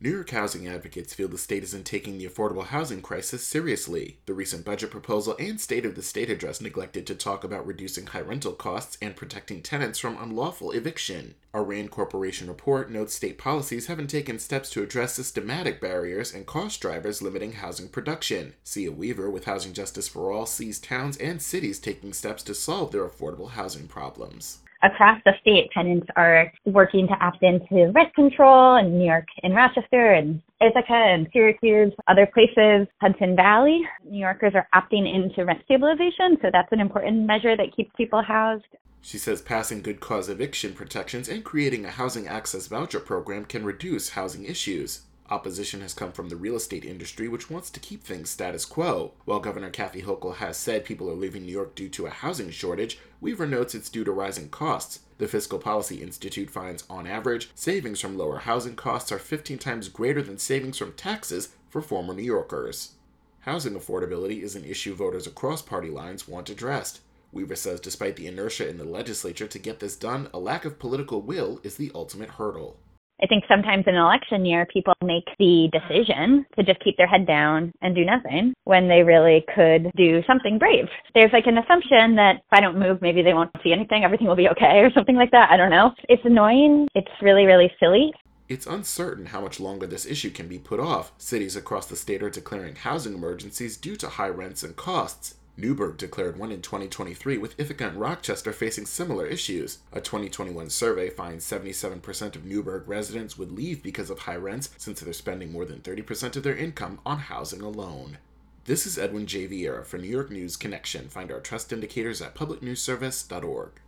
[0.00, 4.20] New York housing advocates feel the state isn't taking the affordable housing crisis seriously.
[4.26, 8.06] The recent budget proposal and State of the State address neglected to talk about reducing
[8.06, 11.34] high rental costs and protecting tenants from unlawful eviction.
[11.52, 16.46] A RAND Corporation report notes state policies haven't taken steps to address systematic barriers and
[16.46, 18.54] cost drivers limiting housing production.
[18.62, 22.92] Cea Weaver with Housing Justice for All sees towns and cities taking steps to solve
[22.92, 28.76] their affordable housing problems across the state, tenants are working to opt into rent control
[28.76, 33.82] in New York and Rochester and Ithaca and Syracuse, other places, Hudson Valley.
[34.08, 38.22] New Yorkers are opting into rent stabilization, so that's an important measure that keeps people
[38.22, 38.64] housed.
[39.00, 43.64] She says passing good cause eviction protections and creating a housing access voucher program can
[43.64, 45.02] reduce housing issues.
[45.30, 49.12] Opposition has come from the real estate industry, which wants to keep things status quo.
[49.26, 52.50] While Governor Kathy Hochul has said people are leaving New York due to a housing
[52.50, 55.00] shortage, Weaver notes it's due to rising costs.
[55.18, 59.90] The Fiscal Policy Institute finds, on average, savings from lower housing costs are 15 times
[59.90, 62.92] greater than savings from taxes for former New Yorkers.
[63.40, 67.00] Housing affordability is an issue voters across party lines want addressed.
[67.32, 70.78] Weaver says despite the inertia in the legislature to get this done, a lack of
[70.78, 72.78] political will is the ultimate hurdle.
[73.22, 77.06] I think sometimes in an election year, people make the decision to just keep their
[77.06, 80.86] head down and do nothing when they really could do something brave.
[81.14, 84.28] There's like an assumption that if I don't move, maybe they won't see anything, everything
[84.28, 85.50] will be okay, or something like that.
[85.50, 85.92] I don't know.
[86.08, 86.88] It's annoying.
[86.94, 88.12] It's really, really silly.
[88.48, 91.12] It's uncertain how much longer this issue can be put off.
[91.18, 95.34] Cities across the state are declaring housing emergencies due to high rents and costs.
[95.60, 99.78] Newburgh declared one in 2023, with Ithaca and Rochester facing similar issues.
[99.92, 105.00] A 2021 survey finds 77% of Newburgh residents would leave because of high rents, since
[105.00, 108.18] they're spending more than 30% of their income on housing alone.
[108.66, 109.48] This is Edwin J.
[109.48, 111.08] Viera for New York News Connection.
[111.08, 113.80] Find our trust indicators at publicnewsservice.org.